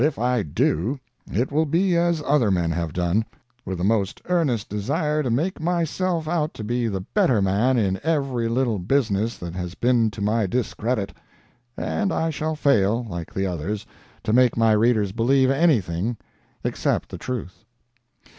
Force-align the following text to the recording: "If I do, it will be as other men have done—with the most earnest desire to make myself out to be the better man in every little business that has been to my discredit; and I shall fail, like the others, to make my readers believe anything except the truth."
"If 0.03 0.17
I 0.17 0.41
do, 0.41 0.99
it 1.31 1.51
will 1.51 1.67
be 1.67 1.95
as 1.95 2.23
other 2.25 2.49
men 2.49 2.71
have 2.71 2.91
done—with 2.91 3.77
the 3.77 3.83
most 3.83 4.19
earnest 4.25 4.67
desire 4.67 5.21
to 5.21 5.29
make 5.29 5.59
myself 5.61 6.27
out 6.27 6.55
to 6.55 6.63
be 6.63 6.87
the 6.87 7.01
better 7.01 7.39
man 7.39 7.77
in 7.77 7.99
every 8.01 8.47
little 8.47 8.79
business 8.79 9.37
that 9.37 9.53
has 9.53 9.75
been 9.75 10.09
to 10.09 10.19
my 10.19 10.47
discredit; 10.47 11.13
and 11.77 12.11
I 12.11 12.31
shall 12.31 12.55
fail, 12.55 13.03
like 13.11 13.31
the 13.31 13.45
others, 13.45 13.85
to 14.23 14.33
make 14.33 14.57
my 14.57 14.71
readers 14.71 15.11
believe 15.11 15.51
anything 15.51 16.17
except 16.65 17.09
the 17.09 17.19
truth." 17.19 17.63